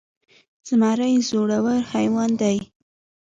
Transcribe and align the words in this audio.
زمری 0.67 1.13
زړور 1.27 1.79
حيوان 1.91 2.31
دی. 2.41 2.57